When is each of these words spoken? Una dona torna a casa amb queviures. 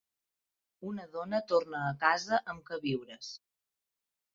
Una 0.93 1.05
dona 1.17 1.43
torna 1.53 1.85
a 1.91 1.95
casa 2.07 2.43
amb 2.43 2.67
queviures. 2.73 3.33